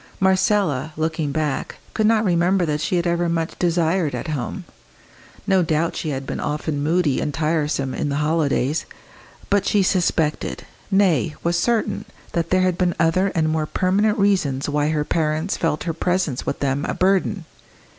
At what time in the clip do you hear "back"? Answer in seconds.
1.31-1.75